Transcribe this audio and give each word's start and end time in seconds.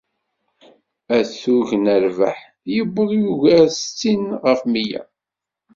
Atug 1.17 1.69
n 1.75 1.85
rrbeḥ 2.03 2.37
yewweḍ 2.73 3.09
yugar 3.21 3.67
settin 3.69 4.23
ɣef 4.45 4.61
amyag. 4.67 5.07